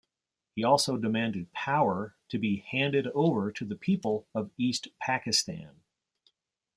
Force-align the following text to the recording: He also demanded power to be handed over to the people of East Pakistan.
He 0.55 0.63
also 0.63 0.97
demanded 0.97 1.51
power 1.53 2.15
to 2.29 2.39
be 2.39 2.55
handed 2.71 3.05
over 3.13 3.51
to 3.51 3.63
the 3.63 3.75
people 3.75 4.25
of 4.33 4.49
East 4.57 4.87
Pakistan. 4.99 5.81